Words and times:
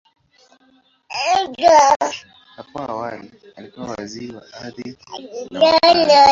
Hapo 2.55 2.79
awali, 2.87 3.31
alikuwa 3.55 3.87
Waziri 3.89 4.35
wa 4.35 4.53
Ardhi 4.53 4.97
na 5.51 5.59
Makazi. 5.59 6.29